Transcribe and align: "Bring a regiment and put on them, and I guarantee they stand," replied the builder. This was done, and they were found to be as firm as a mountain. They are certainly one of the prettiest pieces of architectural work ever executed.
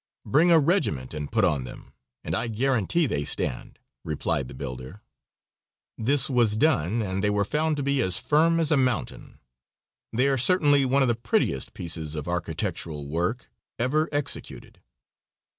"Bring 0.25 0.49
a 0.51 0.57
regiment 0.57 1.13
and 1.13 1.31
put 1.31 1.45
on 1.45 1.63
them, 1.63 1.93
and 2.23 2.33
I 2.33 2.47
guarantee 2.47 3.05
they 3.05 3.23
stand," 3.23 3.77
replied 4.03 4.47
the 4.47 4.55
builder. 4.55 5.01
This 5.95 6.27
was 6.27 6.57
done, 6.57 7.03
and 7.03 7.23
they 7.23 7.29
were 7.29 7.45
found 7.45 7.77
to 7.77 7.83
be 7.83 8.01
as 8.01 8.19
firm 8.19 8.59
as 8.59 8.71
a 8.71 8.77
mountain. 8.77 9.37
They 10.11 10.27
are 10.27 10.39
certainly 10.39 10.85
one 10.85 11.03
of 11.03 11.07
the 11.07 11.13
prettiest 11.13 11.75
pieces 11.75 12.15
of 12.15 12.27
architectural 12.27 13.07
work 13.07 13.51
ever 13.77 14.09
executed. 14.11 14.81